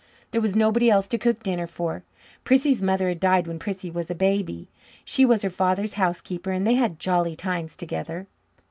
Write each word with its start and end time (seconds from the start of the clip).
There 0.31 0.41
was 0.41 0.55
nobody 0.55 0.89
else 0.89 1.07
to 1.09 1.19
cook 1.19 1.43
dinner 1.43 1.67
for. 1.67 2.03
Prissy's 2.43 2.81
mother 2.81 3.07
had 3.07 3.19
died 3.19 3.45
when 3.45 3.59
Prissy 3.59 3.91
was 3.91 4.09
a 4.09 4.15
baby. 4.15 4.67
She 5.05 5.25
was 5.25 5.43
her 5.43 5.49
father's 5.51 5.93
housekeeper, 5.93 6.49
and 6.49 6.65
they 6.65 6.73
had 6.73 6.97
jolly 6.97 7.35
times 7.35 7.75
together. 7.75 8.25